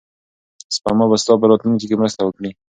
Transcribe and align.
سپما 0.75 1.05
به 1.09 1.17
ستا 1.21 1.33
په 1.41 1.45
راتلونکي 1.51 1.85
کې 1.89 1.99
مرسته 2.01 2.21
وکړي. 2.23 2.51